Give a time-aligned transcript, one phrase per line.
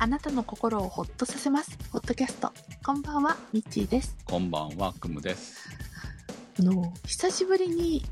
[0.00, 1.76] あなたの心をほっとさせます。
[1.90, 2.52] ホットキャスト。
[2.84, 4.16] こんばんは、ミッチーです。
[4.24, 5.68] こんばんは、くむです。
[6.60, 8.04] あの、久しぶりに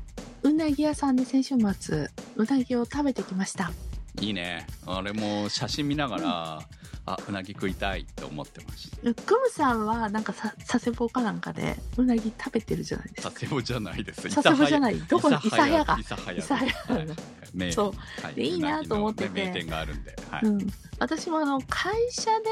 [0.43, 3.71] うなぎ屋さんで先週末、うなぎを食べてきました。
[4.19, 4.67] いいね。
[4.85, 6.59] あれも写真見ながら、
[7.05, 8.91] あ、うなぎ食いたいって思ってまし
[9.25, 13.21] クムさんはなんかさ佐世保かなんかでうなぎ食べてるじゃないでた。
[13.21, 13.31] すか。
[13.31, 14.23] 佐世保じゃないです。
[14.23, 14.99] 佐世保じゃない？
[14.99, 15.37] どこに？
[15.37, 17.07] 諫早が諫早諫早はい
[17.53, 20.17] 名そうはいでいいなと思ってて名店があるんで。
[20.29, 20.41] はい。
[20.47, 20.67] うん、
[20.99, 22.47] 私もあの会社で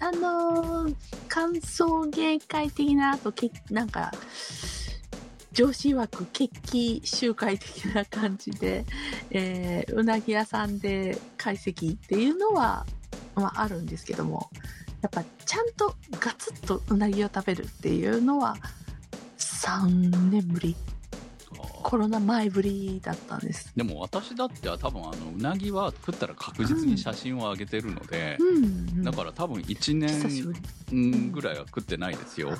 [0.00, 0.94] あのー
[1.28, 4.12] 歓送迎会的なあとけなんか
[5.52, 8.84] 上司枠決起集会的な感じで、
[9.30, 12.86] えーうなぎ屋さんで会席っていうのは、
[13.34, 14.50] まあ、あるんですけども
[15.02, 18.56] やっぱちゃんとガツッとうなぎを食べるっていうのは
[19.38, 20.76] 3年ぶり
[21.82, 23.72] コロナ前ぶりだったんです。
[23.76, 30.54] でも私だって多分あのうなぎは食ったら確実に写真を上げてるので、うん、うん、だから多分1久しぶ
[30.90, 32.52] 年ぐらいは食ってないですよ。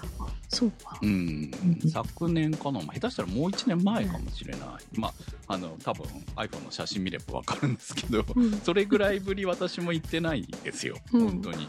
[0.49, 1.51] そうかうん
[1.83, 6.05] うん、昨年かな、まあ下手したらもう1年前かもしれない、まあ、あの多分
[6.37, 11.69] iPhone の写真見れば分かるんですけど、うんそれぐらいぶり私も行ってないですよ、うん本当に。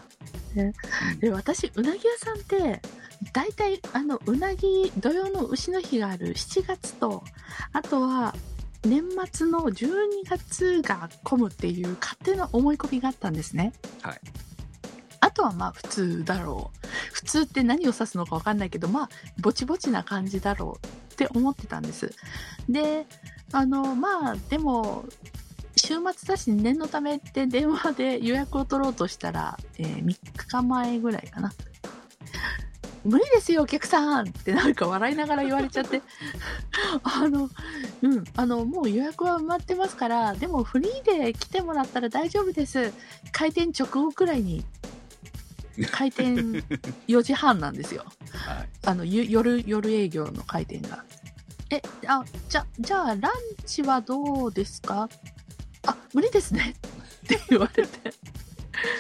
[1.19, 2.81] で私うなぎ屋さんって
[3.31, 7.23] 大体あのうなぎ土曜の牛の日がある7月と
[7.71, 8.35] あとは
[8.85, 9.85] 年末の12
[10.27, 13.71] 月が混むっていう勝手な思い込みがあったんですね。
[14.01, 14.19] はい、
[15.21, 16.87] あとはまあ普通だろう。
[17.13, 19.09] 普通って何を指すのか分かんないけどまあ
[19.41, 22.11] ぼちぼちな感じだろうって思ってたんです。
[22.67, 23.07] で
[23.53, 25.05] あのまあでも
[25.85, 30.17] 週末だし念のためって電話で予約を取ろうとしたら、えー3
[30.47, 31.51] 日前ぐらいかな。
[33.03, 36.01] 無理ですよお客さんってなんか笑いながら言われちゃって。
[37.03, 37.49] あの
[38.01, 42.93] うんあのもう予約は埋まってますからでもフリーで来てもらったら大丈夫です。
[43.33, 44.63] 開店直後くらいに
[45.91, 46.63] 開店
[47.09, 48.05] 4時半なんですよ。
[48.31, 51.03] はい、あのゆ夜夜営業の開店が。
[51.71, 53.31] えあじゃじゃあラン
[53.65, 55.09] チはどうですか？
[55.09, 55.09] あ
[56.13, 56.75] 無理ですね。
[57.25, 58.13] って言われて。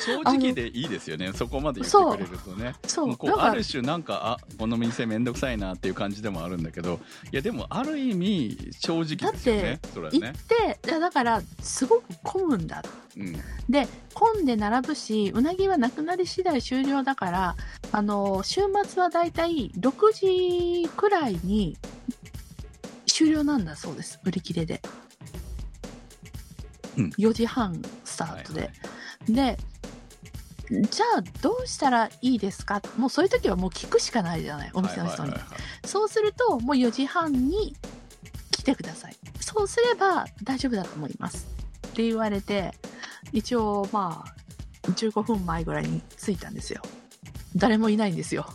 [0.05, 2.75] 正直でいいですよね、そこまで言ってくれるとね。
[2.87, 3.07] そう。
[3.07, 6.99] もうある種なんかあこの店めんどくさいなっていう感じでもあるんだけど
[7.31, 9.79] いやでもある意味正直ですよね。
[9.93, 10.33] それは行っね、
[10.81, 12.83] てだからすごく混むんだ。
[13.17, 13.33] うん、
[13.69, 17.55] で混んで並ぶしうなぎはなくなり次第終了だから
[17.91, 21.77] あの週末はだいたい6時くらいに
[23.05, 24.19] 終了なんだそうです。
[24.23, 25.02] 売り切れで、うん
[26.97, 28.75] 4時半スタートで、はいは
[29.27, 29.33] い。
[29.33, 29.57] で
[30.89, 32.81] じゃあどうしたらいいですか？
[32.97, 34.71] もうそういう時はもう聞くしかないじゃない？
[34.73, 35.87] お店の人に、はいはいはいはい。
[35.87, 37.75] そうするともう4時半に
[38.51, 39.15] 来てください。
[39.41, 41.47] そうすれば大丈夫だと思います
[41.87, 42.73] って言われて
[43.33, 46.81] 一応まあ15分前ぐらいに着いたんですよ。
[47.55, 48.51] 誰もいないんですよ。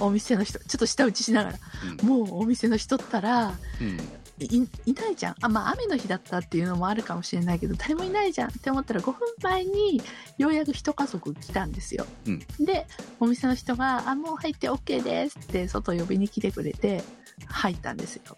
[0.00, 0.58] お 店の人。
[0.60, 1.58] ちょっと舌打ちしながら。
[2.02, 3.98] もうお店の人ったらうん
[4.40, 5.34] いいないじゃん。
[5.40, 10.00] あまあ雨の日だったっていうのもあるかもしれないけど誰もいないじゃんって思ったら5分前に
[10.38, 12.38] ようやく一家族来たんですよ、うん。
[12.60, 12.86] で
[13.20, 17.02] お店の人が「あもう入って OK です」って外呼びに来てくれて
[17.46, 18.36] 入ったんですよ。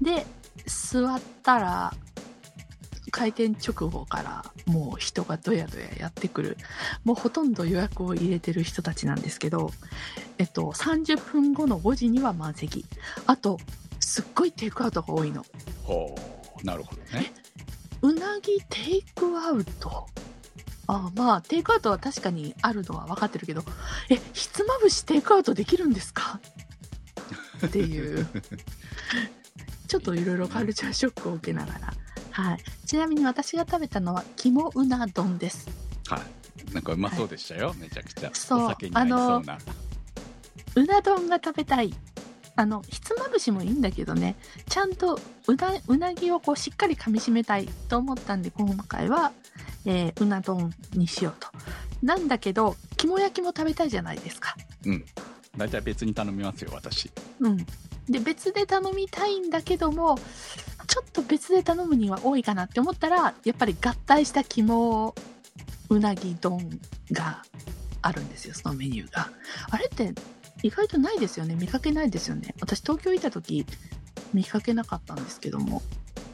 [0.00, 0.26] で
[0.66, 1.94] 座ったら
[3.12, 6.56] 開店直後からもう人がどやどややってくる。
[7.04, 9.70] もうほとんど予約を入れてる人たちなんですけど
[10.38, 12.84] えっと30分後の5時には満席。
[13.26, 13.58] あと
[14.00, 15.44] すっごいテイクアウトが多いの。
[15.84, 16.14] ほ
[16.62, 17.32] うなるほどね。
[18.02, 20.06] うなぎテイクアウト？
[20.88, 23.62] あまあテイクアウトは確かにあるのは分かってるけど。
[24.08, 26.40] えひつまぶしテイクアウトできるんですか？
[27.66, 28.26] っていう。
[29.88, 31.94] ちょっといろいろカルチャーショックを受けながら、
[32.32, 35.68] はい、ちなみに私が食べたのは肝うな丼です。
[36.08, 36.74] はい。
[36.74, 38.30] なんかうまそうでしたよ、めちゃくちゃ。
[38.34, 38.64] そう。
[38.64, 39.58] お酒に合いそうな。
[40.74, 41.94] うな丼が食べたい
[42.56, 44.34] あのひつまぶしもいいんだけどね
[44.68, 49.32] ちゃんとうなうなぎをこうしっかり噛みしめたいと思ったんで今回は、
[49.84, 51.48] えーうな丼にしようと。
[52.02, 54.56] なんだけど肝焼きも食べたいじゃないですか。
[54.84, 55.04] うん。
[55.56, 57.10] 大体別に頼みますよ私。
[57.40, 57.58] うん。
[58.08, 60.18] で別で頼みたいんだけども
[60.86, 65.14] ちょっと別で頼むには多いかなって思ったらやっぱり合体した肝
[65.88, 66.80] うなぎ丼
[67.12, 67.42] が
[68.02, 69.28] あるんですよそのメニューが。
[69.70, 70.14] あれって
[70.62, 71.54] 意外とないですよね。
[71.54, 72.54] 見かけないですよね。
[72.60, 73.66] 私東京いた時
[74.32, 75.82] 見かけなかったんですけども。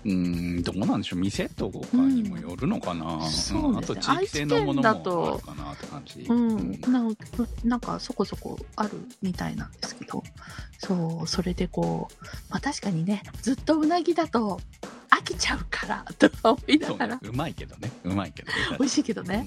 [0.05, 1.21] うーんどうなんでしょう。
[1.21, 4.01] 店とかにもよるのかな、んそうですね。
[4.01, 7.17] あと地域性のものもあるかなって感じ、うん、なん。
[7.65, 8.91] なんかそこそこある
[9.21, 10.23] みたいなんですけど。
[10.85, 14.61] そうそれでこう、まあ、確かにねずっとうなぎだと
[15.15, 17.15] 飽きちゃうかからとか思いながら、。
[17.17, 17.91] ねうまいけどね。
[18.05, 18.55] うまいけどね。
[18.79, 19.47] 美味しいけどね。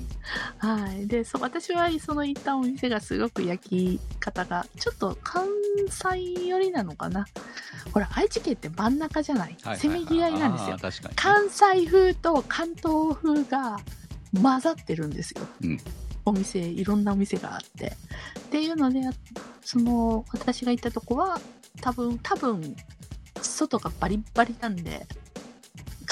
[0.57, 1.07] はい。
[1.07, 5.47] で、そう、私はその行ったお店がすごく焼き方が、ちょっと関
[5.89, 7.25] 西寄りなのかな。
[7.93, 9.57] ほら、愛知県って真ん中じゃない？
[9.63, 10.81] はいせめぎ合いなんですよあー。
[10.81, 11.13] 確かにね。
[11.15, 13.77] 関西風と関東風が
[14.41, 15.41] 混ざってるんですよ。
[15.63, 15.79] うん
[16.27, 17.93] お店、いろんなお店があって。
[18.39, 19.01] っていうので、
[19.61, 21.39] その、私が行ったとこは、
[21.81, 22.75] 多分、多分、
[23.39, 25.05] 外がバリッバリなんで、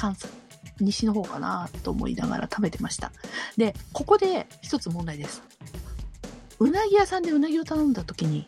[0.03, 0.27] 関西、
[0.81, 3.13] 西の方かなと思いながら食べてました。
[3.55, 5.41] で、ここで一つ問題です。
[6.59, 8.45] うなぎ屋さんでうなぎを頼んだ時に、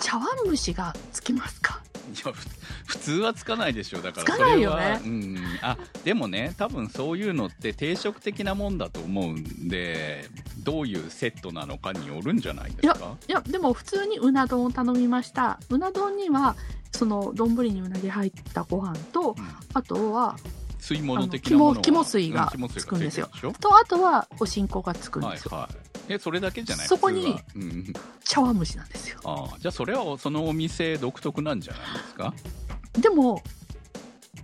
[0.00, 1.80] 茶碗蒸しがつきますか？
[2.12, 2.46] いやふ
[2.86, 10.26] 普通はつかないでしょだからつかないよねうんあでもね多分そういうのって定食的なもんだと思うんで
[10.58, 13.16] どういうセットなのかによるんじゃないですか？
[13.28, 15.60] いや、でも普通にうな丼を頼みました。
[15.70, 16.56] うな丼には、
[16.92, 20.36] その丼にうなぎ入ったご飯と、うんあとは、
[20.86, 23.30] 吸い物的なもの肝肝水がつくんですよ。
[23.58, 25.50] と、あとはおしんこがつくんですよ。
[25.52, 26.14] ょはいはい。
[26.14, 26.86] えそれだけじゃない？
[26.86, 27.34] そこに
[28.22, 29.18] 茶碗蒸しなんですよ。
[29.24, 32.34] ああじゃあそれはそのお店独特なんじゃないですか？
[33.00, 33.42] でも、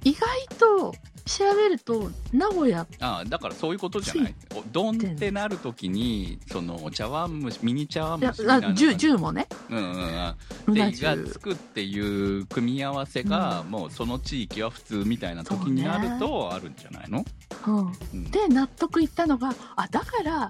[0.03, 0.29] 意外
[0.59, 0.95] と
[1.39, 4.35] 調べると、名古屋、ああだからそういうことじゃない？
[4.57, 8.75] おドンってなるときにその茶碗蒸しミニ茶碗蒸しみたいなのが。
[8.75, 10.35] 銃、銃もね、うんうん
[10.67, 10.75] うん。
[10.75, 11.25] でが重。
[11.27, 12.01] つくってい
[12.39, 17.25] う組み合わせが、もうその地域は普通みたいな時になるとあるんじゃないの、
[17.67, 17.93] うん。
[18.13, 18.31] うん。
[18.31, 20.49] で、納得いったのが、あ、だから、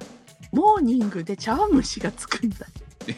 [0.53, 2.67] モーニングで茶碗蒸しがつくんだ。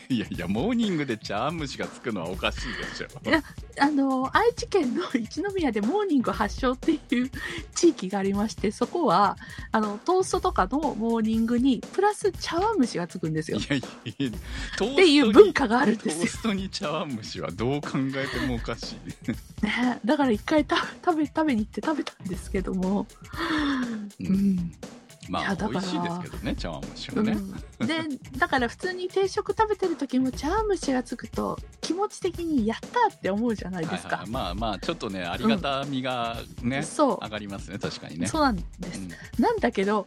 [0.08, 3.29] いやいやモーニングで茶碗蒸しがつくのはおかしいでしょ。
[3.29, 3.43] いや
[3.81, 7.31] あの愛知県の一宮でモーニング発祥っていう
[7.75, 9.37] 地域がありましてそこは
[9.73, 13.58] あのトーストとかのモーニングにプラス茶碗蒸しがつくんですよ。
[13.58, 14.31] いやいやトー
[14.76, 19.31] ストにっていう文化があるんですよ、トーストに茶碗蒸しはどう考えてもおかしい。
[19.64, 23.06] ね、だから一回た食べ食べに行って食べたんですけども、
[24.20, 24.73] ううんん
[25.28, 27.38] まあ美味しいですけどね茶碗蒸しはね、
[27.80, 27.94] うん、で
[28.38, 37.19] だから普通に定食食べてる時も茶碗蒸しがつくと気持ち的にやったって思うじゃないですか、はいはい、まあまあちょっとねありがたみがね、そう。
[37.22, 38.26] 上がりますね確かにね。
[38.26, 39.08] そうなんです、うん。
[39.42, 40.06] なんだけど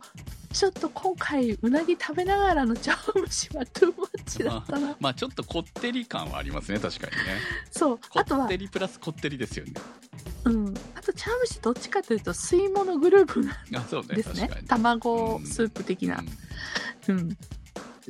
[0.51, 4.95] ちょっと今回うなぎ食べながらの茶碗蒸しはトゥーマッチだったな。
[4.99, 7.17] まあちょっとこってり感はありますね確かにね。
[7.71, 7.97] そう。
[7.97, 9.73] こあとはってりプラスこってりですよね
[11.15, 13.53] 茶碗蒸しどっちかというと吸い物グループな
[14.01, 14.41] んですね。
[14.41, 14.67] 確かに。
[14.67, 16.23] 卵スープ的な。
[17.07, 17.19] うん。
[17.19, 17.37] うん。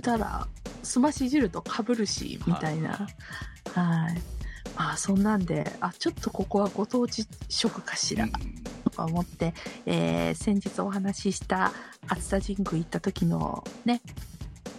[0.01, 0.47] たら
[0.83, 3.07] すまし汁とかぶるしみたいな。
[3.73, 4.21] はい。
[4.75, 8.31] まあそんなんであちょっとここはご当地食かしら、うん。
[8.83, 9.53] とか思って、
[9.85, 11.71] えー先日お話しした
[12.07, 14.01] 熱田神宮行った時のね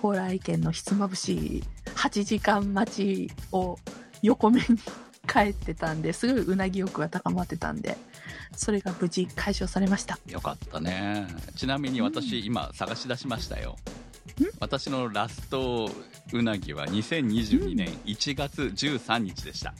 [0.02, 1.64] 蓬莱県のひつまぶし
[1.96, 3.78] 8時間待ちを
[4.22, 4.66] 横目に
[5.26, 7.96] 帰ってたんですごいうなぎ欲が高まってたんで
[8.54, 10.18] それが無事解消されました。
[10.28, 11.26] よかったね。
[11.56, 13.76] ちなみに私、今探し出しましたよ。
[14.60, 15.90] 私のラスト
[16.32, 19.72] うなぎは2022年1月13日でした、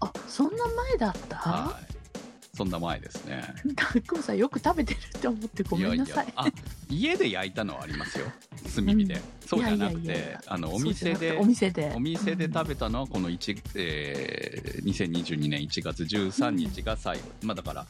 [0.00, 1.36] あそんな前だった？
[1.36, 2.56] はい。
[2.56, 3.42] そんな前ですね。
[3.74, 6.16] ダックンさんよく食べてるって思ってごめんなさい。
[6.16, 6.32] やや。
[6.36, 6.46] あ
[6.90, 8.26] 家で焼いたのはありますよ
[8.82, 9.22] で、うん。
[9.46, 11.92] そうじゃなくてあのお店でお店で。
[11.94, 17.86] お店で食べたのはこの1、えー2022年1月13日が最後、まあだから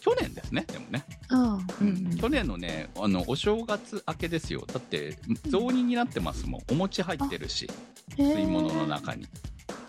[0.00, 1.40] 去年ですねでもね、うん。
[1.40, 1.66] うん。
[1.80, 1.84] う
[2.14, 2.16] ん。
[2.16, 4.64] 去年のねあのお正月明けですよ。
[4.66, 5.16] だって
[5.48, 6.60] 雑煮になってますもん。
[6.70, 7.68] お餅入ってるし
[8.16, 9.26] 吸い物の中に。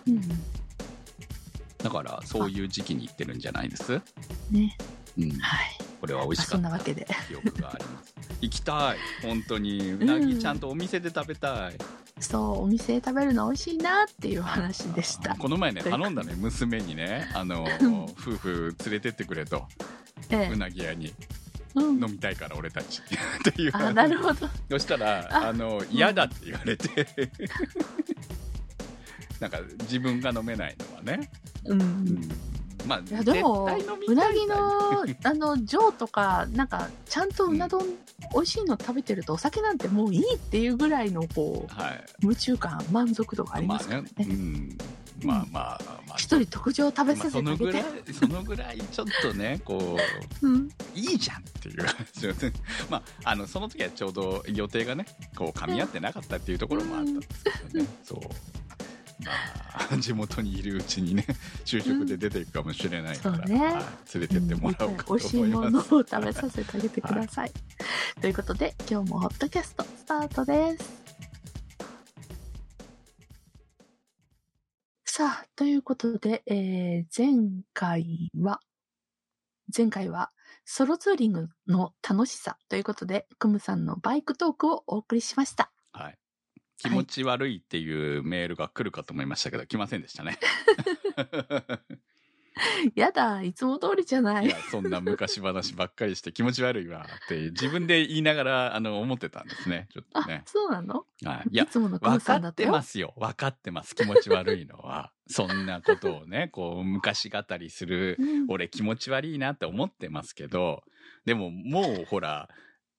[0.08, 0.22] うんうん。
[1.77, 4.01] だからそういう時期に行ってるんじゃないです？
[4.51, 4.75] ね。
[5.17, 5.31] うん。
[5.39, 7.08] はいこれは美味まあしかったそんなわけで。
[7.27, 8.13] 記憶があります。
[8.41, 9.91] 行きたい本当に。
[9.94, 11.74] うなぎちゃんとお店で食べたい、
[12.20, 15.36] そうお店で食べるの美味しいなっていう話でした。
[15.36, 17.29] この前ね頼んだね娘にね。
[17.34, 18.03] あのうん。
[18.03, 19.65] 夫婦連れてってくれと。
[20.29, 21.08] えうなぎ屋に。
[21.08, 21.12] え
[21.75, 22.03] うん。
[22.03, 23.01] 飲みたいから俺たち。
[23.50, 24.48] っていうあなるほど。
[24.70, 27.08] そしたらああの嫌だって言われて。
[29.39, 31.29] なんか自分が飲めないのはね、
[31.63, 32.29] うん、うん、
[32.86, 33.65] まあいやでも
[34.07, 37.81] うなぎのあの上とかなんかちゃんとうな丼、
[38.33, 44.09] 美味しいの食べてるとお酒なんてもういいっていうぐらいのこはい、う夢中感満足度がありますからね。
[44.17, 44.77] まあね、うん、
[45.24, 47.83] まあまあまあ一人特上食べまあさせてあげて、そのぐらい
[48.13, 49.98] そのぐらいちょっとねこ
[50.41, 52.53] ううん、いいじゃんっていう話をね。
[52.89, 55.05] まああのその時はちょうど予定がね
[55.36, 58.19] こう噛み合ってなかったっていうところもあったんですけどね、そう
[59.25, 59.31] ま
[59.91, 61.25] あ地元にいるうちにね
[61.65, 63.57] 就職で出ていくかもしれないから、そうね。
[63.65, 63.83] はい
[64.13, 67.51] 連れてってもらおうかと思います、ものを食べさせてあげてください、
[68.21, 70.99] ということで今日もホットキャストスタートです。
[75.05, 78.61] さあということで、えー前回は
[79.75, 80.31] 前回は
[80.65, 85.71] ソロツーリングの楽しさということで、クムさんのバイクトークをお送りしました。
[85.91, 86.17] はい。
[86.79, 90.39] 気持ち悪いっていうメールが来るかと思いましたけど、来ませんでしたね。
[92.95, 99.88] やだ、いつも通りじゃないいや。、そんな昔話ばっかりして気持ち悪いわって自分で言いながら、あの、思ってたんですね。
[99.93, 100.43] ちょっとあね、。
[100.45, 101.05] そうなの？
[101.24, 101.50] はい。
[101.51, 102.65] いやい、つもの分かって。
[102.65, 103.13] ますよ。
[103.17, 103.95] 分かってます。
[103.95, 105.12] 気持ち悪いのは。
[105.27, 110.83] そんなことをね、こう、昔語りする、うん俺気持ち悪いなって思ってますけど、
[111.25, 112.50] でももうほら、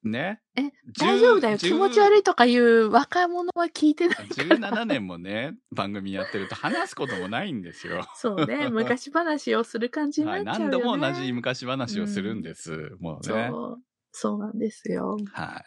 [0.04, 0.42] ね。
[0.57, 1.59] え10大丈夫だよ。
[1.59, 4.19] 10気持ち悪いとかいう若者は聞いてない。
[4.28, 8.07] 17年もね、番組やってると話すこともないんですよ。
[8.12, 8.69] そうね。
[8.69, 10.42] 昔話をする感じになはい。
[10.42, 10.69] っちゃうよね。
[10.69, 12.97] 何度も同じ昔話をするんです。
[13.00, 13.57] もうそね。
[13.78, 13.83] う。
[14.12, 15.16] そうなんですよ。
[15.33, 15.64] はい。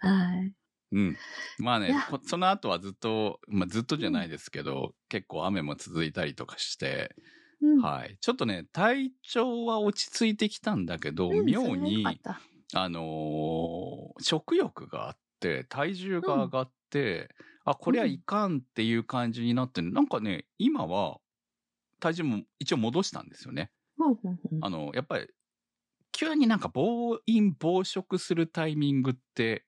[0.00, 0.08] は
[0.44, 0.54] い。
[0.92, 1.18] うん。
[1.58, 7.14] まあねその後はずっと、まあずっとじゃないですけど、結構雨も続いたりとかして、
[7.60, 7.80] うん。
[7.82, 8.18] はい。
[8.20, 12.20] ちょっとね、体調は落ち着いてきたんだけど、うん妙に
[12.74, 21.18] あのー食欲があって、体重が上がって、あ、これはいかんっていう感じになって、なんかね、今は、
[22.00, 23.72] 体重も一応戻したんですよね。
[24.60, 25.28] あの、やっぱり、
[26.12, 29.66] 急になんか暴飲暴食するタイミングって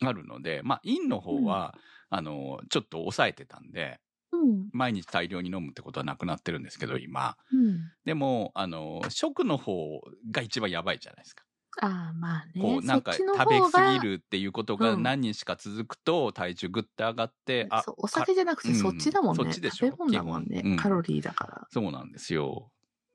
[0.00, 1.74] あるので、まあ、陰の方は、
[2.10, 4.00] あの、ちょっと抑えてたんで、
[4.32, 4.70] うん。
[4.72, 7.36] 毎日大量に飲むってことはなくなってるんですけど、今。
[7.50, 7.92] うん。
[8.04, 10.00] でも、あの、食の方
[10.32, 11.44] が一番やばいじゃないですか。
[11.80, 12.60] ああ、まあね。
[12.60, 19.42] こう、なんかそっちの食べ過ぎるっていうことがうん何日か続くと体重ぐって上がって、あそう、お酒じゃなくてそっちだもんね。
[19.44, 20.76] うんそっちでしょ食べ物だもんね基本うん。
[20.76, 21.66] カロリーだから。
[21.70, 22.70] そうなんですよ。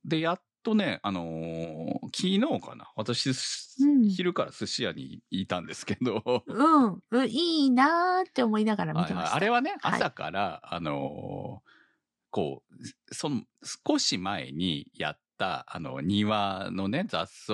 [0.05, 2.91] で、やっとね、あのー昨日かな。
[2.95, 7.01] 私、すうん昼から寿司屋に いたんですけど、うん。
[7.11, 9.15] うんいいなーって思いながら見てました。
[9.15, 11.73] はいはいあれはね、はい朝から、あのー
[12.29, 13.43] こう、その、
[13.87, 17.53] 少し前にやった、あの、庭のね、雑草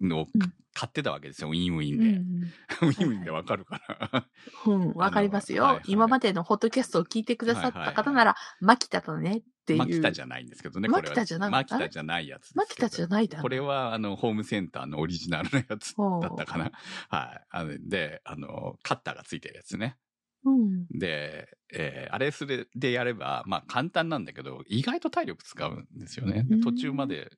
[0.00, 2.04] の、うん買ってたわけですよ、ウィンウィンで。
[2.06, 2.52] うん
[2.88, 3.80] ウィンウィンでわかるか
[4.12, 4.28] な？
[4.66, 4.82] うん。
[4.90, 9.78] うん、わかりますよ、今までのホットキャストを聞いてくださった方なら、マキタとねっていう。
[9.80, 11.02] マキタじゃないんですけどね、これは。
[11.02, 12.62] マキタじゃなマキタじゃないやつですけど。
[12.62, 16.70] マキタじゃないだろこれは、あの、ホームセンターのオリジナルのやつだったかな。
[17.08, 17.46] はい。
[17.50, 19.96] あの、で、あの、カッターがついてるやつね。
[20.44, 20.86] うん。
[20.90, 26.46] で、えーあれそれでやれば、まあ簡単なんだけど、意外と体力使うんですよね。
[26.62, 27.30] 途中まで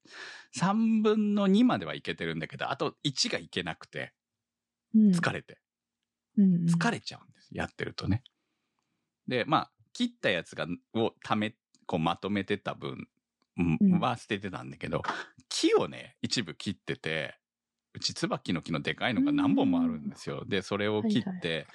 [0.54, 4.12] 3分の2まではいけてるんだけど、あと1がいけなくて、
[4.94, 5.10] うん。
[5.10, 5.58] 疲れて、
[6.36, 6.64] うん。
[6.66, 7.48] 疲れちゃうんです。
[7.52, 8.22] やってるとね。
[9.26, 11.54] で、まあ、切ったやつが、をため、
[11.86, 13.08] こうまとめてた分
[14.00, 15.02] は捨ててたんだけど、
[15.48, 17.38] 木をね、一部切ってて、
[17.94, 20.44] うち椿の木のでかいのが何本もあるんですよ。
[20.46, 21.66] で、それを切って、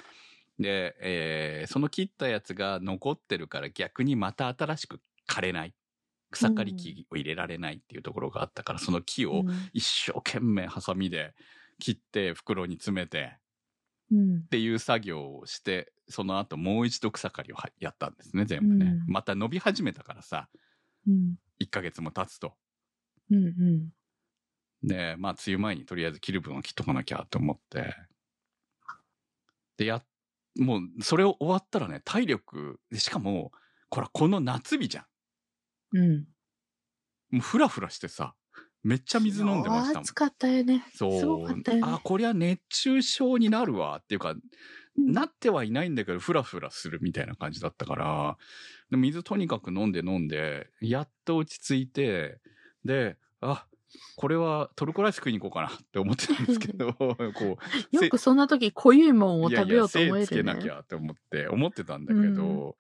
[0.60, 5.74] で、えーその切ったやつが残ってるから逆にまた新しく枯れない。
[6.32, 11.34] 草刈り機を入れられないっていうところがあったから、その木をうん一生懸命ハサミで
[11.80, 13.38] 切って袋に詰めて
[14.12, 18.86] うんっていう作業をして、その後もう一度草刈りをはやったんですね、全部ね。
[19.08, 20.50] うんまた伸び始めたからさ、
[21.08, 21.36] うん。
[21.60, 22.54] 1ヶ月も経つと。
[23.32, 23.46] うん。
[23.46, 23.90] うん。
[24.84, 27.96] で、まあ、梅雨前にとりあえず切る分は切っとかなきゃと思って。
[29.78, 30.04] で、や、
[30.58, 33.52] もう、それを終わったらね、体力、でしかも、
[33.90, 35.06] これ、この夏日じゃん。
[35.94, 36.28] うん。
[37.32, 38.36] もうフラフラしてさ、
[38.84, 40.12] めっちゃ水飲んでましたもん暑。
[40.14, 40.86] かったよね。
[40.94, 41.20] そう。
[41.20, 44.42] すごかったよねあ、こりゃ熱中症になるわっていうか、うん
[44.98, 48.38] なってはいないんだけど、フラフラするみたいな感じだったから、
[48.92, 52.40] で水とにかく飲んで飲んで、やっと落ち着いて、
[52.86, 53.68] で、あ、
[54.16, 60.26] これはトルコライス食いに行こうかなって思ってたんですけど、こう、よくそんな時濃ゆいもんを食べようと思精えるね。
[60.28, 62.76] つけなきゃって思って、思ってたんだけど、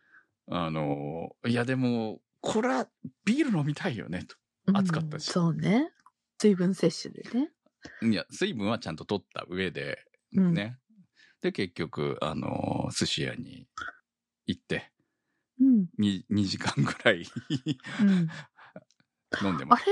[0.50, 2.88] あの、いやでも、これは
[3.26, 4.36] ビール飲みたいよね、と。
[4.68, 5.92] うん暑かったしそうね。
[6.40, 7.52] 水分摂取でね。
[8.02, 10.00] いや、水分はちゃんと取った上で、
[10.34, 10.78] うんね。
[11.42, 13.68] で、結局、あの、寿司屋に
[14.48, 14.92] 行って、
[15.60, 15.88] うん。
[16.00, 17.26] 2, 2時間ぐらい
[18.02, 18.30] うん。
[19.46, 19.86] 飲んでまあれ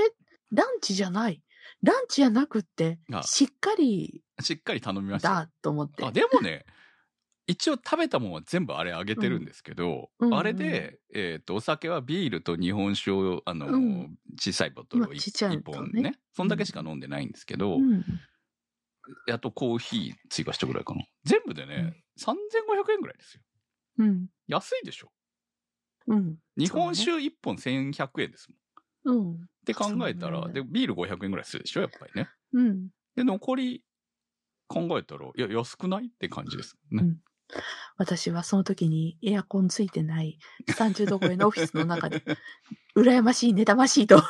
[0.54, 1.42] ランチじゃない。
[1.82, 4.46] ランチじゃなくってあ、しっかりす。
[4.46, 5.34] しっかり頼みましたよ。
[5.34, 6.04] だと思って。
[6.04, 6.64] あ、でもね、
[7.46, 16.18] 一応食べたもんは全部あれあげてるんですけど、うんうんあれで、えっ、と、お酒はビールと日本酒を、あの、うん小さいボトルをまあちっちゃい1とね本ね。
[16.32, 18.04] そんだけしか飲んでないんですけど、うん。
[19.30, 21.04] あとコーヒー追加したぐらいかな。
[21.24, 23.42] 全部でね、3500円ぐらいですよ。
[23.98, 24.26] うん。
[24.48, 25.12] 安いでしょ。
[26.06, 26.36] うん。
[26.56, 28.58] 日本酒1本1100円ですもん。
[29.04, 29.32] うん。
[29.34, 32.28] って考えたら、で、ビール500円ぐらいするでしょ、やっぱりね。
[32.52, 32.88] うん。
[33.16, 33.84] で、残り
[34.68, 37.02] 考えたら、いや、安くないって感じですね。
[37.02, 37.16] うん
[37.98, 42.24] 私はその時にエアコンついてない30度超えのオフィスの中で、
[42.96, 44.20] 羨ましい、妬ましいと。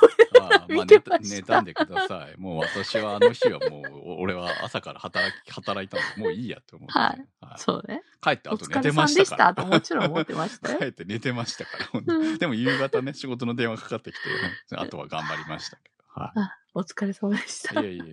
[0.69, 2.41] ました寝たんでください。
[2.41, 8.03] もう私はあの日はもう、お俺は朝から働き、働いたので、もういいやと思って、はいはいそうね。
[8.21, 9.25] 帰っておあと寝てましから。
[9.27, 10.85] したたともちろん思ってましたよ 帰。
[10.87, 11.71] って寝てましたか
[12.05, 15.94] ら、でも夕方ね、仕事の電話かかってきて、あとは頑張りましたけど。
[16.15, 16.39] はい。
[16.39, 17.81] あお疲れ様でした。
[17.81, 18.09] いやいやい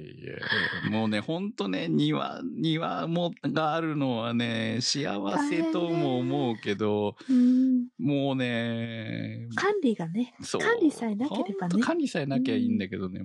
[0.85, 13.21] や、もうね、ほんとね、庭、庭も、があるのはね、幸せとも思うけど、うんもうね、管理がね、管理さえなければね管理さえなきゃいいんだけどね。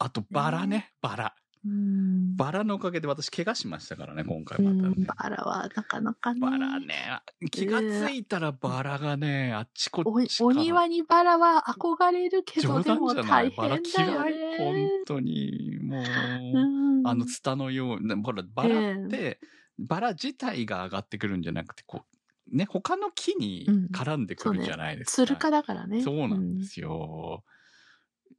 [0.00, 1.34] あと、バラね、バラ。
[1.64, 5.02] うんバラのおかげで私、怪我しましたからね、今回うまたね。
[5.02, 6.40] んバラはなかなかね。
[6.40, 10.46] バラね、気がついたらバラがね、あっちこおっちから。
[10.48, 13.14] お庭にバラは憧れるけど、冗でも。
[13.14, 14.58] 大変だよ嫌い。
[14.58, 14.90] 本ね。
[15.06, 16.02] 当に、もう。
[16.02, 16.58] う
[17.02, 19.40] んあの、ツタのような、ほら、バラって、
[19.78, 22.04] バラ自体が上がってくるんじゃなくて、こ
[22.52, 25.12] う、ね、他の木に絡んでくるじゃないですか。
[25.12, 26.02] つるかだからね。
[26.02, 27.44] そうなんですよ。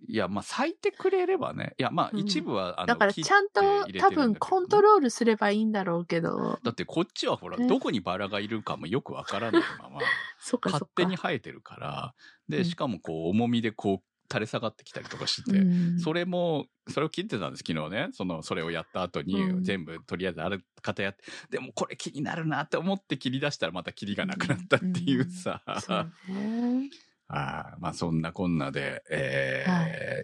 [0.07, 1.73] いや、まあ、咲いてくれればね。
[1.77, 3.61] いや、まあ、うん一部は、あの、だからちゃんと
[3.99, 4.83] 多分コントル。
[4.83, 6.59] ロールすればいいんだろうけど。
[6.61, 9.99] だってこっちはほら、ねどこにバラがいるかもよくわからないまま。
[10.61, 12.13] 勝手に生えてるから、
[12.49, 18.09] で、うんしかもこう、重みでこう、垂れ下がってきたりとかして、うんそれも、それを切ってたんです、昨日ね。
[18.11, 25.63] その、それをやった後に、うん全部、とりあえずある方やって、でもこれ気になるなって思って切り出したらまた切りがなくなったっていうさ。
[25.79, 26.89] そうね。
[27.35, 29.65] ああまあそんなこんなで、え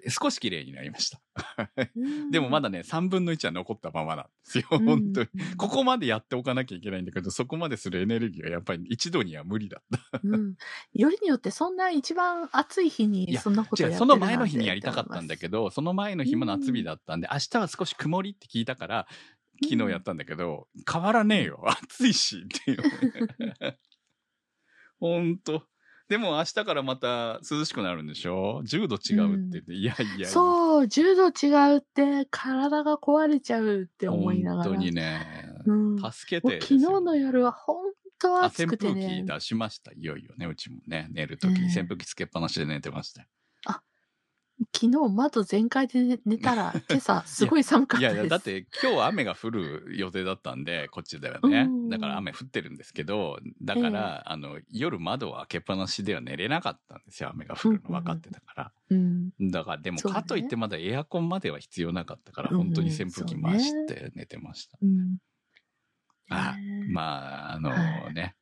[0.05, 1.19] ー少し綺麗になりました。
[2.31, 4.65] でもまだね、3分の1は残ったままなんですよ。
[4.71, 5.27] うん本当に。
[5.57, 10.19] ここまでやっておかなきゃいけないんだけど、そこまでするエネルギーはやっぱり一度には無理だった。
[10.23, 10.55] うん。
[10.93, 19.07] よりによってそんな一番暑い日いにやそんなことやってその前の日にやりたかったんだけど、その前の日も夏日だったんで、明日は少し曇りって聞いたから、
[19.63, 21.63] 昨日やったんだけど、変わらねえよ。
[21.65, 23.77] 暑いし、っていう。
[24.99, 25.63] ほんと。
[26.09, 30.27] でも明日からまた涼しくなるんでしょ ?10 度違うって言って、いやいやいや。
[30.27, 34.69] そう、10度違うって体が壊れちゃうって思いながら。
[34.69, 35.27] 本当にね、
[35.65, 36.79] うん、助けもう昨日。
[36.79, 39.25] の夜は本当あ暑くて扇風ね機。
[39.25, 39.91] 出しました。
[39.93, 41.07] いよいよね、うちもね。
[41.11, 43.27] 寝るとき、ええ扇風機つけっぱなしで寝てましたよ。
[44.73, 48.29] 昨日窓全開で寝寝たら、 今朝すごい寒かっいやいや、たです。
[48.29, 51.67] だって今日は雨が降る予定だったんで、こっちではねう。
[51.67, 57.29] んだから雨降ってるんですけど、だから、あの、夜窓を開けっぱなしでは寝れなかったんですよ。
[57.29, 58.73] 雨が降るの分かってたから。
[58.89, 59.31] うん。
[59.51, 64.77] だから、でもそうねかといってまだエアコンまでは必要なかったから、うん本当に扇風機回して寝てました。
[64.81, 65.17] うん。
[66.29, 68.35] あねえまあ、あのはいね、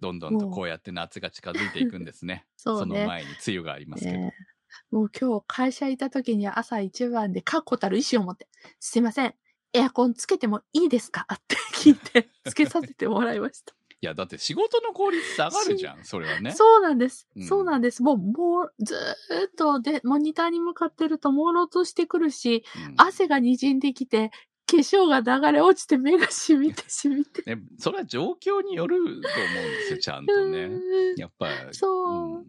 [0.00, 2.46] どんどんとこうやって夏が近づいていくんですね。
[2.56, 4.18] そうねの前に梅雨がありますけど。
[4.18, 4.51] ねえ
[4.90, 8.48] もう今日会社いた時に朝一番で確固たる意思を持って、
[8.80, 9.34] すいません、
[9.72, 11.26] エアコンつけてもいいですか？
[11.32, 13.74] って聞いて、 つけさせてもらいました。
[14.00, 16.50] いや、だって仕事の効率下がるじゃん、それはね。
[16.52, 17.28] そうなんです。
[17.36, 18.02] うんそうなんです。
[18.02, 24.30] もう、もう、ずーっとで、モニターに向かってると朦朧としてくるし、うん汗が滲んできて、
[24.68, 27.42] 化粧が流れ落ちて目がしみてしみて。
[27.54, 29.22] ね、それは状況によると思うんで
[29.86, 30.70] すよ、ちゃんとね。
[31.16, 31.54] やっぱり。
[31.72, 32.46] そう、ん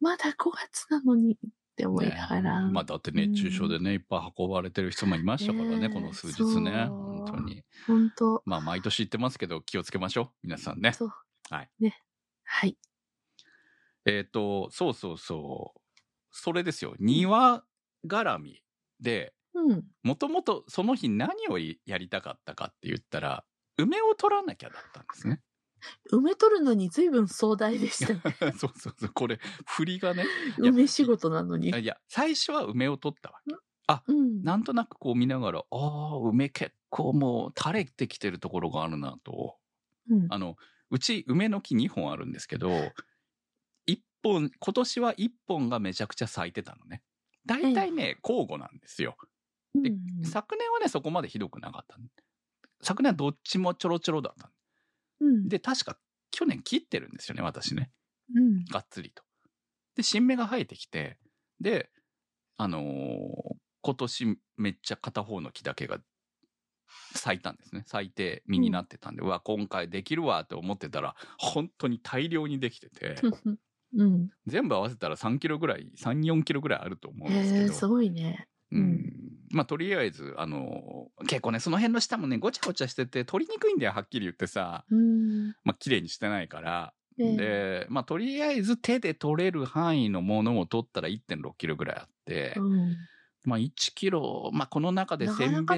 [0.00, 1.36] まだ5月なのに
[1.72, 2.66] って思いながら。
[2.66, 6.86] ねまあだって熱中症でね、いっぱい運ばれてる人もいましたからね、ねこの数日ね。
[6.86, 7.64] 本当に。
[7.86, 10.30] 本当まあ毎年言ってますけど、気をつけましょう。
[10.42, 10.92] 皆さんね。
[10.92, 11.12] そう。
[11.50, 11.70] はい。
[11.80, 11.98] ね。
[12.44, 12.76] はい。
[14.04, 15.80] えっ、と、そうそうそう。
[16.30, 16.94] それですよ。
[16.98, 17.64] 庭
[18.06, 18.62] 絡み
[19.00, 19.84] で、うん。
[20.02, 23.44] もともとその日何をやりたかったかって言ったら、
[23.78, 25.40] 梅を取らなきゃだったんですね。
[26.10, 28.20] 梅取るのに随分壮大でしたね。
[28.58, 29.10] そうそうそう。
[29.12, 30.24] これ、振りがね。
[30.58, 31.68] 梅仕事なのに。
[31.70, 33.54] いや、最初は梅を取ったわけ。
[34.06, 34.42] うん。
[34.42, 39.58] なんとなくこう見ながら、ああ、梅結構もう垂れてきてるところがあるなと。
[40.08, 40.56] うんあの、
[40.90, 42.68] うち梅の木2本あるんですけど、
[43.86, 47.02] 1本、今年は1本がめちゃくちゃ咲いてたのね。
[47.46, 49.16] 大体ね、交互なんですよ。
[49.74, 52.04] でうん昨年はね、そこまでひどくなかったの。
[52.82, 54.52] 昨年はどっちもちょろちょろだったの
[55.22, 55.48] うん。
[55.48, 55.98] で、確か
[56.30, 57.90] 去年切ってるんですよね、私ね。
[58.34, 58.64] うん。
[58.64, 59.22] がっつりと。
[59.96, 61.18] で、新芽が生えてきて、
[61.60, 61.90] で、
[62.56, 65.98] あのー今年めっちゃ片方の木だけが
[67.14, 67.82] 咲いたんですね。
[67.86, 73.16] 咲いて実になってたんで、うわ、今回できるわって思ってたら、本当に大量にできてて、
[73.94, 74.30] うん。
[74.46, 77.64] 全部合わせたら3キロぐらい、3、4キロぐらいあると思うんですけど。
[77.64, 78.48] へえ、すごいね。
[78.72, 79.12] うん。
[79.50, 84.84] まあ、とりあえず、あのー結構ね、その辺の下もね、ごちゃごちゃしてて、取りにくいんだよ、はっきり言ってさ。
[84.90, 85.48] うん。
[85.62, 86.94] まあ、綺麗にしてないから。
[87.18, 92.96] ええで、まあ、とりあえず手で取れる範囲のものを取ったら1.6キロぐらいあって、うん。
[93.44, 95.76] まあ1キロ、まあこの中でなかなか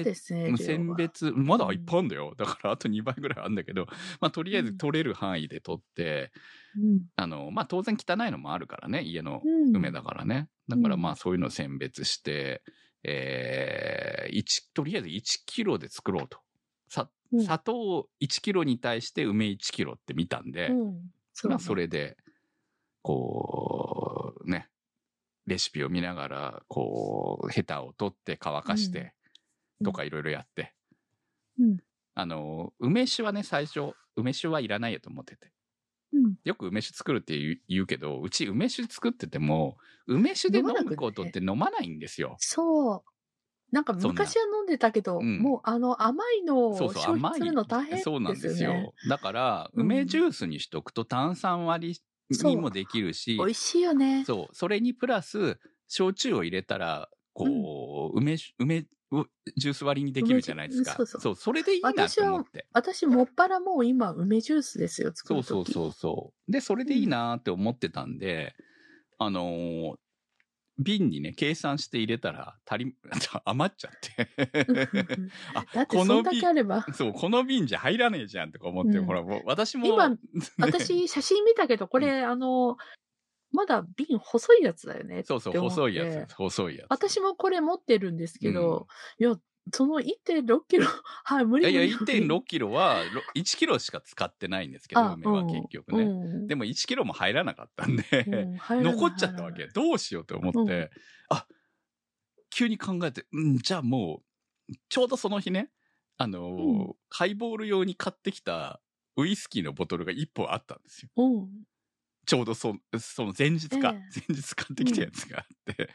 [0.57, 2.33] 選別、まだいっぱいあるんだよ。
[2.37, 3.87] だからあと2倍ぐらいあるんだけど、
[4.19, 4.77] まあとりあえずうん。
[4.77, 6.31] 取れる範囲で取って、
[6.77, 7.01] うん。
[7.15, 9.75] あの、まあ当然汚いのもあるからね、家のうん。
[9.75, 10.47] 梅だからね。
[10.67, 11.01] だからうん。
[11.01, 12.61] まあそういうのを選別して、
[13.03, 16.39] えー、一とりあえず1キロで作ろうと。
[16.87, 17.41] さうん。
[17.41, 21.11] 砂糖1キロに対して梅1キロって見たんで、うん。
[21.33, 21.63] そうまあね。
[21.63, 22.17] それで、
[23.01, 23.94] こう、ね、
[25.45, 29.11] レシピを見ながら、こう、ヘタを取って乾かして、うん
[29.83, 30.73] とかいろいろやって。
[31.59, 31.77] うん
[32.17, 35.51] あの、梅酒はね、最初、梅酒はいらないよと思ってて。
[36.13, 39.77] うんよく梅酒作るって言うけど、うち梅酒作ってても、
[40.07, 42.37] 梅酒で飲むことって飲まないんですよ。
[42.39, 43.11] そう。
[43.71, 48.17] なんか昔は飲んでたけど、うんもうあの甘いのをそうそう、消甘い費するの大変ですよね。
[48.17, 48.93] そうなんですよ。
[49.09, 54.23] だから、うん梅ジュースにしとくと炭酸割りにもできるし、美味しいよね。
[54.25, 59.25] そう、それにプラス、焼酎を入れたら、こう、梅酒、梅を
[59.57, 60.93] ジュース割りにできるじゃないですか。
[60.95, 62.65] そうそうそれでいいなと思って。
[62.73, 65.73] 私、もっぱらもう今、梅ジュースですよ、作そうるとき。
[65.73, 66.51] そうそうそう。
[66.51, 68.55] で、それでいいなって思ってたんで、
[69.17, 69.95] あのー
[70.77, 72.95] 瓶にね、計算して入れたら、足り、
[73.45, 74.29] 余っちゃって。
[75.53, 76.85] あだって、そんだけあれば。
[76.93, 80.17] そう、この瓶じゃ入らねえじゃんとか思って、うんほら、もう私も、今ね
[80.59, 82.77] 私、 写真見たけど、これ、あの、
[83.51, 85.23] まだ瓶細いやつだよね。
[85.23, 86.87] そうそう、細いやつ、細いやつ。
[86.89, 89.35] 私もこれ持ってるんですけど、いや、
[89.73, 90.85] その1.6キロ、
[91.23, 96.03] はい、無理いやいや、無理無理1.6キロは、ろ1キロしか使ってないんですけど、梅は結局ね。
[96.03, 96.05] う
[96.43, 96.47] ん。
[96.47, 98.03] でも1キロも入らなかったんで、
[98.69, 99.67] うん 残っちゃったわけ。
[99.67, 100.89] どうしようと思って、うん。
[101.29, 101.47] あ、
[102.49, 104.23] 急に考えて、うん、じゃあも
[104.69, 105.71] う、ちょうどその日ね、
[106.17, 106.95] あのーうん。
[107.09, 108.81] ハイボール用に買ってきた
[109.17, 111.09] ウイスキーのボトルが1本あったんですよ。
[111.15, 111.63] うん。
[112.25, 115.89] ちょうどそその前日か、え前日買ってきたやつがあって、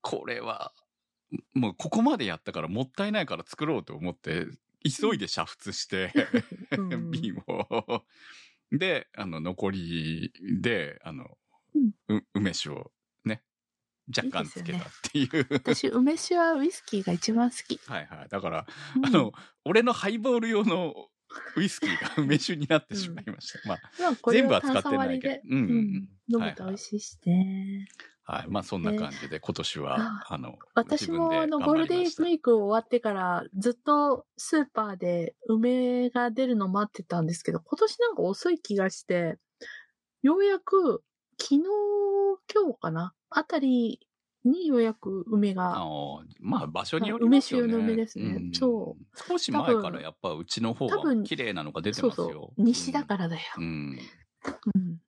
[0.00, 0.72] これは、
[1.54, 4.46] もうここまでやったからもったいないから作ろうと思って、
[4.82, 6.12] 急いで煮沸して、
[6.76, 8.04] うん 瓶を。
[8.72, 11.36] で、あの、残りで、あの、
[11.74, 12.90] うんう梅酒を
[13.24, 13.42] ね、
[14.16, 15.46] 若干つけたっていう。
[15.50, 17.80] 私、梅酒はウイスキーが一番好き。
[17.86, 18.28] はいはい。
[18.28, 18.66] だから、
[18.96, 19.32] うんあの、
[19.64, 21.10] 俺のハイボール用の
[21.56, 23.68] ウイスキーが 梅酒になってしまいました。
[23.68, 25.40] まあ、まあ全部は使ってないけど。
[25.44, 27.88] うんうんうん飲むと美味しいしね。
[27.98, 28.09] はい。
[28.48, 39.38] まあ、そんな感じで、今年は、ああの、私もあのゴールデンウィーク終わってからずっとスーパーで梅が出るの待ってたんですけど、今年なんか遅い気がして、
[40.22, 41.02] ようやく
[41.40, 41.62] 昨日、
[42.54, 43.14] 今日かな？
[43.30, 44.06] あたり
[44.44, 47.74] にようやく梅あが、のまあ場所によりますよね。
[47.74, 52.26] 梅酒の梅ですねんそう少し前からやっぱうちの方は綺麗なのが出てそうますよ。
[52.28, 53.42] そう、西だからだよ。
[53.58, 53.98] うん。
[54.74, 54.98] うん。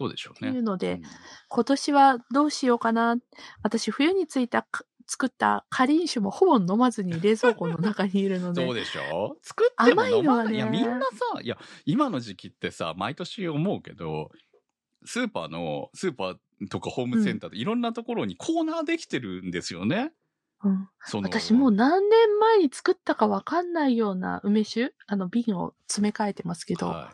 [0.00, 0.06] うん。
[0.06, 0.62] そうでしょうっていうね。
[0.62, 1.02] ので、うん
[1.48, 3.16] 今年はどうしようかな。
[3.62, 8.64] 私、冬についたか、作ったカリン酒もほぼ飲まずに冷蔵庫の中にいるので。
[8.64, 10.44] そうでしょ作っても飲まない。
[10.44, 14.30] 甘いねいや、みんなさ、いや、今の時期ってさ、毎年思うけど、
[15.04, 16.36] スーパーの、スーパー
[16.70, 20.12] とかホームセンターでいろんなところにコーナーできてるんですよね。
[20.62, 27.12] うん私もう何年前に作ったかわかんないような梅酒、あの瓶を詰め替えてますけど、は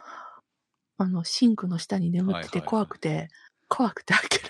[1.03, 3.29] あのシンクの下に眠っててはいはいはい怖くて、
[3.69, 4.45] 怖くて開ける。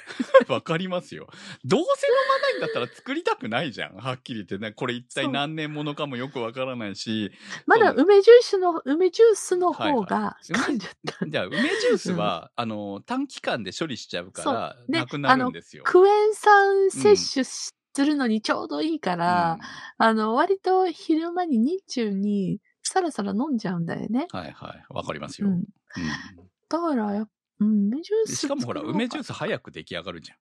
[0.48, 0.50] い。
[0.52, 1.28] わかりますよ。
[1.64, 3.94] どうせ飲まないんだったら作りたくないじゃん。
[3.94, 4.72] はっきり言ってね。
[4.72, 7.30] これ一体何年ものかもよくわからないし。
[7.66, 11.26] まだ梅ジュースの、梅ジュースの方がはい噛んじゃった。
[11.28, 15.84] じゃあ、梅ジュースは、あの、短期間で処理しちゃうから、なくなるんですよ。
[15.84, 19.58] クエン酸摂取するのにちょうどいいから、
[19.98, 24.26] あの、割と昼間に日中にさらさら飲んじゃうんだよね。
[24.32, 24.84] うんはいはい。
[24.88, 25.48] わかりますよ。
[25.48, 25.64] うん。
[25.96, 28.30] うんだからやっ、うん、梅ジュース。
[28.30, 29.26] でしかもほら、梅ジュース。
[29.28, 30.38] ス早く出来上がるじゃん。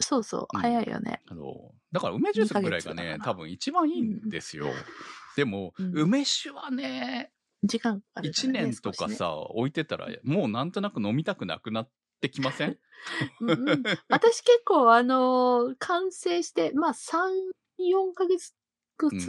[0.00, 1.20] そうそう、うん早いよね。
[1.28, 4.66] あの、だから梅ジュースぐらいがね、多分一番いいんですよ。
[5.36, 7.32] でも、うん梅酒はね、
[7.64, 12.78] 時間かかるから1ね、年とか少しねさ、置いてたら、もうなんとなく飲みたくなくなってきません？
[13.40, 17.16] うんうん私結構あのー完成して、まあ3、
[17.80, 18.54] 4ヶ月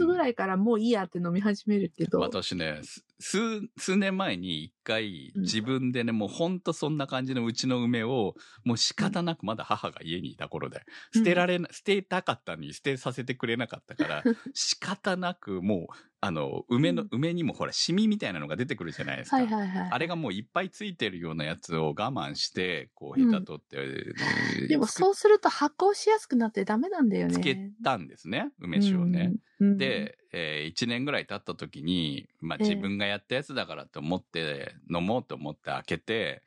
[0.06, 2.20] ぐらいからもういいやって飲み始めるけど。
[2.20, 3.38] 私ね、す数、
[3.78, 10.82] 数年前に一回うん自分でね、もうほんとそんな感じのうちの梅を、もう仕方なくまだ母が家にいた頃で、
[11.14, 14.22] 捨てられな、捨てたかったのに捨てさせてくれなかったから、
[14.54, 19.36] 仕方なくもう、あの、梅の、うん梅にもほら、シミみたいなのが出てくるじゃないですか。
[19.36, 19.88] はいはいはい。
[19.90, 27.34] あれがもういっぱいついてるようなやつを我慢して、こう、ヘタ取って、でもそうすると発酵しやすくなってダメなんだよね。
[27.34, 29.32] つけたんですね、梅酒をね。
[29.60, 29.68] うん。
[29.68, 32.68] うん、で、え1年ぐらい経った時に、まあ、ええ。
[32.68, 36.42] 自分がやったやつだからと思って、飲もうと思って開けて、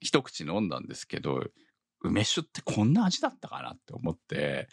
[0.00, 1.46] 一口飲んだんですけど、
[2.02, 4.68] 梅酒ってこんな味だったかなって思って、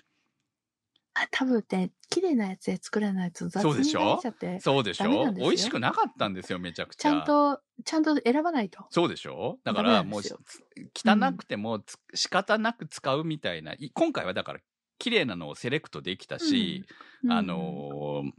[1.13, 5.05] あ多分ね、綺麗なやつで作らないと雑にそうでしょなっちゃって、そうでしょ？
[5.05, 5.49] ダメなんですよ。
[5.49, 7.01] 美味しくなかったんですよ、めちゃくちゃ。
[7.03, 8.85] ちゃんと、ちゃんと選ばないと。
[8.89, 9.57] そうでしょ？
[9.63, 14.59] だからもう汚くてもつ仕方なく使うみたいな、い今回はだから
[14.97, 16.85] 綺麗なのをセレクトできたし、
[17.23, 18.31] うんあのー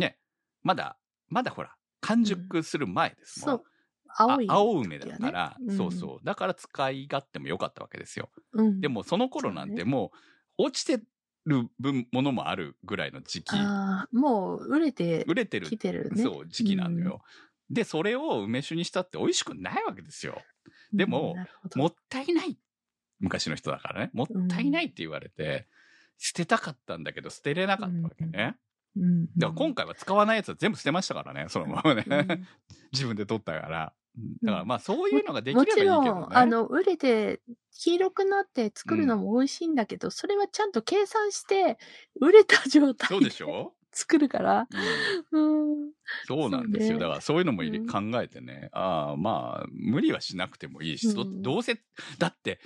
[0.00, 0.18] ね、
[0.62, 3.58] まだ、まだほら、完熟する前ですもん。
[3.58, 3.64] そう。
[4.16, 4.46] 青い。
[4.48, 6.24] あ青梅だから、うんそうそう。
[6.24, 8.30] だから使い勝手も良かったわけですよ。
[8.52, 10.12] うん、でもその頃なんても
[10.58, 11.02] う、落ちて
[11.46, 16.22] る分ものもあるぐらいの時期、ああ、もう売れて売れてるきてるね。
[16.22, 17.20] そう、時期なのよ。
[17.70, 20.40] で、それを梅酒にしたって美味しくないわけですよ。
[20.92, 20.98] うん。
[20.98, 22.56] でもうんもったいない。
[23.20, 24.10] 昔の人だからね。
[24.12, 25.66] もったいないって言われて、
[26.18, 28.56] 捨てたかったんだけど捨てれなかったわけね。
[28.96, 32.04] うん、だから今回は使わないやつは全部捨てましたからね、そのままね。
[32.06, 32.46] うん
[32.92, 33.92] 自分で取ったから。
[34.44, 36.06] だからまあそういうのができもればいいけどね。
[36.06, 37.40] ちろん、あの、売れて、
[37.72, 41.76] 黄色くなって作るのも美味しいんだけど、それはちゃんと計算して、
[42.20, 44.68] 売れた状態そうででしょ、作るから。
[45.32, 45.92] うんうん。
[46.26, 46.98] そうなんですよ。
[46.98, 48.68] だからそういうのも考えてね。
[48.72, 51.80] ああ、まあ、無理はしなくてもいいし、どうせ、
[52.18, 52.60] だって、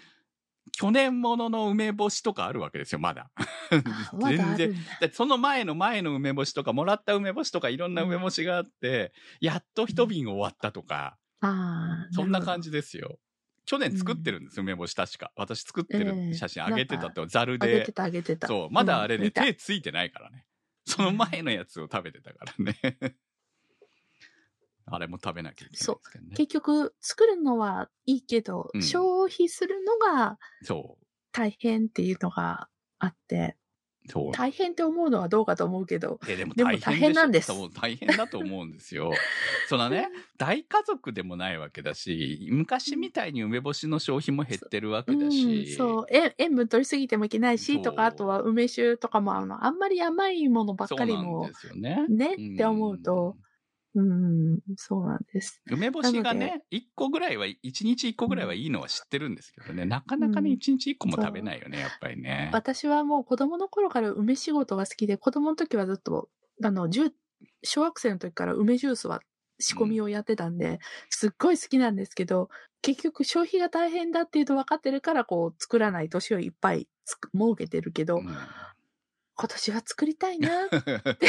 [0.71, 3.31] 去年ものの梅干しとかあるわけですよ、まだ。
[3.37, 4.39] あまだ
[5.13, 12.15] その前の前の梅干しとか、もらった梅干しとかいろんな梅干しがあって、やっと一瓶終わったとか、ああ。
[12.15, 12.69] そんな感じ。
[12.69, 13.19] じですよ。
[13.67, 15.33] 去年作ってるんですよ、梅干し確か。
[15.37, 17.93] 私作ってえるえ写真あげてたと、ざるであげて。
[17.93, 18.47] たあげてた。
[18.47, 20.47] そう、まだあれね、手ついてないからね。
[20.87, 22.99] その前のやつを食べてたからね。
[24.91, 26.37] あれも食べなきゃいけないですけどね。
[26.37, 31.05] 結局、作るのはいいけど、うん消費するのがそう。
[31.33, 33.57] 大変っていうのがあって、
[34.09, 34.33] そう。
[34.33, 39.13] 大変って思うのはどうかと思うけど、えでもでも大変なんですそう大変だと思うんですよ。
[39.69, 45.31] そのね、大家族でもないわけだし、昔みたいに梅干しの消費も減ってるわけだん、
[45.77, 52.07] そうえ塩分取りすぎてもいけないしとかそうあとは梅酒とかもあのあんまり甘いものばっかりそうなんもですよね。
[52.09, 53.37] ねって思うと
[53.95, 55.75] うんそうなんですうん。
[55.75, 62.51] 梅干しがね、1個ぐらいは、1日1個ぐらいはいいのは知ってるんですけどね、なかなかね、うん1日1個も食べないよね、やっぱりね。
[62.53, 66.29] 私はもう子供の頃から梅仕事が好きで子供の時はずっと
[66.63, 66.89] あの
[67.63, 69.21] 小学生の時から梅ジュースは
[69.59, 72.51] 仕込みをやってたんで、すっごい好きなんですけど
[72.83, 78.37] 結局消費が大変だっていうと分かってるからこう作らない年をいっぱい設けてるけど、うん
[79.41, 80.79] 今年は作りたいなって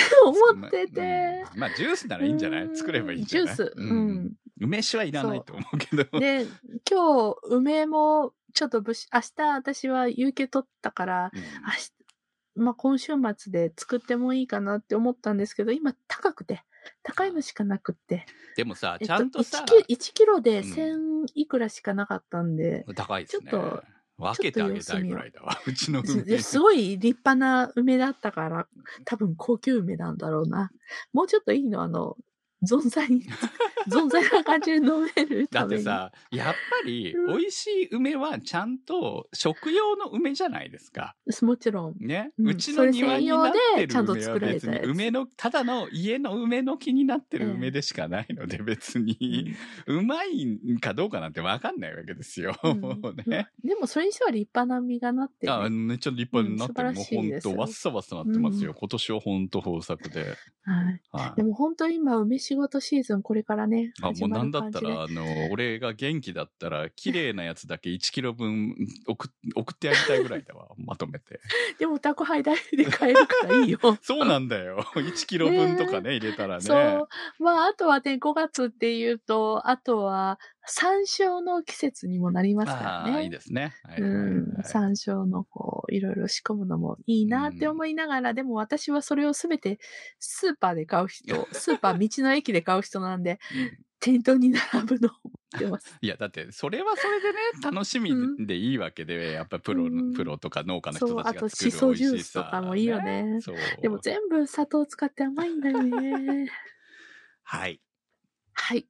[0.26, 1.44] 思ってて。
[1.54, 2.64] うんまあ、ジュースならいいんじゃない？
[2.66, 3.56] うん作ればいいんじゃない？
[3.56, 3.74] ジュース。
[3.76, 4.34] ううんん。
[4.62, 6.20] 梅酒はいらないと思うけど。
[6.20, 6.46] で、
[6.90, 11.92] 今日、梅も、ちょっとぶし、明日私は有給取ったから、うん明日、
[12.56, 16.64] まあ今週末で作ってもいいかなって思ったんですけど、今高くて、
[17.04, 18.26] 高いのしかなくって。
[18.58, 20.74] でもさ、えっちゃんとさ、1キ1キロでうん
[21.24, 23.52] 1000いくらしかなかったんで、高いですね。
[23.52, 23.84] ちょっと
[24.20, 25.58] 分けてあげたいぐらいだわ。
[25.66, 26.24] うちの梅。
[26.24, 28.68] ですごい立派な梅だったから、
[29.06, 30.72] 多分高級梅なんだろうな。
[31.14, 32.18] もうちょっといいの、あの、
[32.64, 33.24] 存在に、
[33.88, 35.66] 存在な感じで飲めるだ。
[35.66, 41.16] ってさ、やっぱりうん美味しい梅はちゃんと食用の梅じゃないですか。
[41.42, 41.96] もちろん。
[42.00, 42.32] ね？
[42.38, 49.54] うんうちの庭になってるちゃんと梅は作られ別たやつに梅の、ただの家の梅の木になってる梅でしかないので別に、
[49.88, 52.56] うまいかどうかなんてわかんないわけですよ。
[52.64, 53.50] うんも うね。
[53.64, 55.52] でもそれにしては立派な実がなって、ね。
[55.52, 56.90] あめっちゃ立派になってる。
[56.90, 58.72] うんもう素晴らしいですほんと、わっさわっさなってますよ。
[58.72, 60.36] うん今年はほんと豊作で。
[60.64, 61.02] はい。
[61.12, 63.94] はいでも本当今、梅仕事シーズンこれからね。
[64.02, 68.76] あ、もうなんだったら、あの、俺が元気だったら、綺麗なやつだけ1キロ分
[69.08, 71.42] 送っ送ってやりたいぐらいだわ、 まとめて。
[71.78, 73.78] でも宅配代で買えるからいいよ。
[74.02, 74.84] そうなんだよ。
[74.96, 76.62] 1キロ分とかね、入れたらね。
[76.62, 77.08] そう。
[77.38, 83.12] まあ、あとはね、5月っていうと、あとは、山椒の季節にもなりますからね。
[83.12, 83.74] ああ、いいですね。
[83.84, 89.80] はいうん、山椒のこう、いろいろ仕込むのもいいなって思いながら、でも私はそれをすべて
[90.20, 95.98] スーパーで買う人、 スーパー道の駅で買う人なんで、うん店頭に並ぶのを持ってます。
[96.02, 98.14] いや、だって、それはそれでね、楽しみ
[98.48, 103.40] でいいわけで、やっぱプロ、うんプロとか農家のそう、人たあと、ちが作るシソジュースとかもいいよね。
[103.42, 103.56] そう。
[103.82, 106.50] でも全部砂糖使って甘いんだよね。
[107.44, 107.82] はい。
[108.54, 108.88] はい。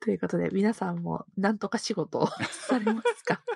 [0.00, 2.26] ということで、皆さんも何とか仕事を
[2.68, 3.40] されますか？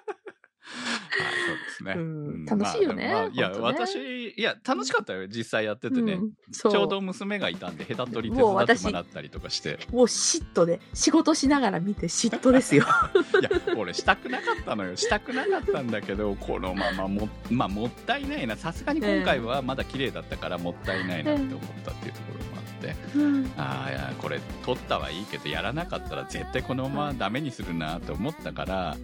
[0.64, 1.94] はい、そうですね。
[1.96, 6.18] うん楽しいよねまあまあいや、私、いや、楽しかったよ、実際やっててね。
[6.52, 9.78] ちょうど娘がいたんで、ヘタ取り手伝ってもらったりとかして。
[9.90, 12.85] もう嫉妬で、仕事しながら見て嫉妬ですよ。
[13.40, 14.96] いや、俺したくなかったのよ。
[14.96, 18.57] したくなかったんだけど、このままも、まあ、もったいないな。
[18.57, 22.14] さすがに今回はまだ綺麗だったから、もったいないなって思ったっていう。
[23.16, 23.53] うん。
[23.57, 28.97] ああ、これ、取ったはいいけど、やらなかったら絶対このままダメにするなと思ったから、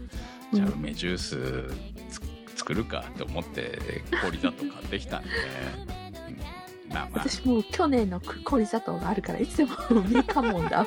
[0.52, 1.72] じゃあうん梅ジュース
[2.10, 2.20] つ
[2.58, 5.28] 作るかと思って、氷砂糖買ってきたんで、
[6.90, 7.28] まあまあ。
[7.28, 10.86] 私もう去年の氷砂糖があるからいつでもミカモンだ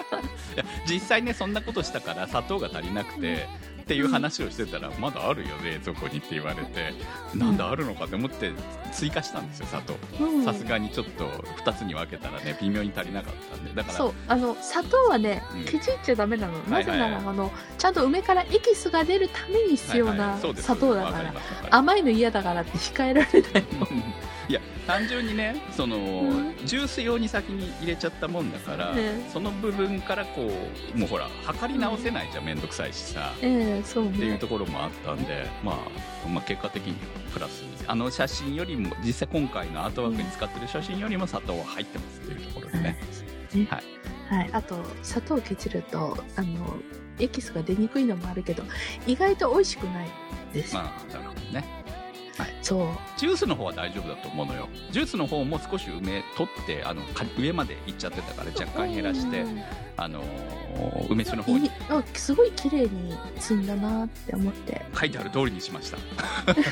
[0.87, 3.47] 実際ねそんなことしたから砂糖が足りなくて、
[3.83, 6.93] っていう話をしてたら、まだあるよ冷蔵庫にって言われて、
[7.35, 8.51] なんだあるのかって思って
[8.93, 9.95] 追加したんですよ砂糖。
[10.21, 10.45] うん。
[10.45, 11.25] さすがにちょっと
[11.65, 13.71] 2つに分けたらね微妙に足りなかったんで。
[13.73, 14.13] だからそう。
[14.27, 15.65] あの砂糖はねうん。
[15.65, 21.33] ケチっちゃダメなの、なぜならあのちゃんと梅からエキスが出るために必要な砂糖だから。
[21.69, 23.87] 甘いの嫌だからって控えられないの
[24.87, 26.55] 単純にねその、ん。
[26.65, 29.27] ジュース用に先に入れちゃったもんだから、ね。
[29.31, 30.51] その部分からこ
[30.95, 35.73] うもうほら測り直せないじゃん面倒くさいしさ、ええそうっていうねところもあったんで、ま
[36.25, 36.95] あ、まあ結果的に
[37.33, 37.61] プラス。
[37.61, 42.99] にあの写真よりも実際今回のアートワークに使ってる写真よりも砂糖は入ってますっていうところでね、
[43.53, 43.67] ね。
[43.69, 43.83] はい。
[44.29, 46.77] はい、あと砂糖をケチるとあの
[47.19, 48.63] エキスが出にくいのもあるけど
[49.05, 50.07] 意外と美味しくない
[50.53, 51.82] です、まあなるほどね
[52.61, 52.87] そう。
[53.17, 54.67] ジュースの方は大丈夫だと思うのよ。
[54.91, 59.61] ジュースの方も少し梅取ってあのか上まで行っちゃってたから若干減らして、うん。
[59.97, 60.63] あのー
[61.09, 61.65] 梅酒の方に。
[61.65, 61.71] いい。
[61.89, 64.81] あすごい綺麗に積んだなって思って。
[64.99, 65.97] 書いてある通りにしました。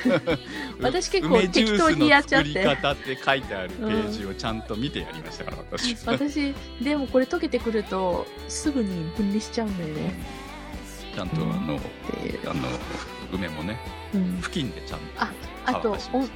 [0.82, 2.50] 私結構梅ジュース適当にやっちゃって。
[2.50, 5.96] の作り方って書いてあるページをちゃんと見てやりましたから私。
[6.06, 10.14] 私でもこれ溶けてくるとすぐに分離しちゃうんだよね。
[11.16, 11.80] ちゃんとあのう、
[12.50, 12.68] あの
[13.32, 13.78] 梅もね
[14.14, 15.32] うん、布巾でちゃんとあ
[15.66, 16.32] あと乾かしまし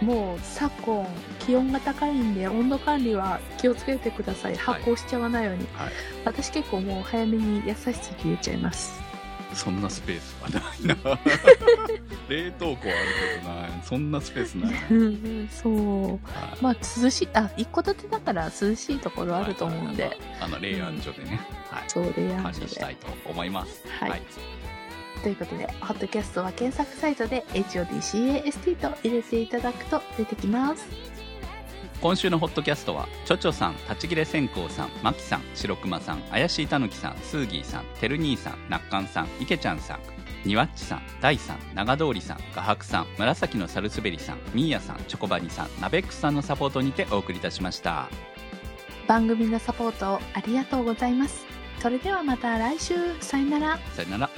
[0.00, 1.06] おもう昨今
[1.38, 4.56] 気温が高いんで温度管理は気をつけてください。
[4.56, 5.92] 発酵しちゃわないように、はい。
[6.24, 9.02] 私結構もう早めに野菜室に入れちゃいます。
[9.54, 10.96] そんなスペースはないな。
[12.28, 12.84] 冷凍庫はある
[13.38, 14.72] けどなそんなスペースない。
[14.72, 16.08] な、うんうんそう。
[16.08, 16.18] はい。
[16.60, 23.82] まあ涼しいあ一戸建てだから涼しいところあると思うんで、はいあの冷暗所でね、はい、そうレア管ンジで理したいと思います。
[24.00, 24.22] はい
[25.24, 30.86] ということでホットキャストは検索サイトで HODCAST と入れていただくと出てきます。
[32.02, 40.00] 今週のホットキャストはちょちょさん立ち切れ線香さんまきさん白熊さん怪しいたぬきさんスーギーさんてる兄さんなっかんさんいけちゃんさん
[40.46, 48.08] にわっちさん大さん長通りさん画伯さん紫のサルスベリさんみーやさんチョコバニさんナベックスさんのサポートにてお送りいたしました。
[49.08, 51.46] 番組のサポートをありがとうございます。
[51.78, 52.94] それではまた来週。
[53.20, 53.78] さよなら。
[53.94, 54.30] さよなら